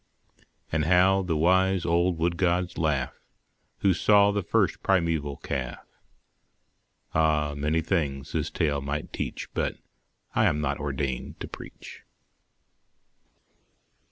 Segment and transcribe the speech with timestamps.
[0.71, 3.13] But how the wise old wood gods laugh,
[3.81, 5.85] Who saw the first primeval calf!
[7.13, 7.53] Ah!
[7.55, 9.77] many things this tale might teach But
[10.33, 12.01] I am not ordained to preach.